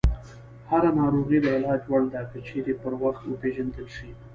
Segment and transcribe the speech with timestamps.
[0.69, 4.09] هره ناروغي د علاج وړ ده، که چیرې پر وخت وپېژندل شي.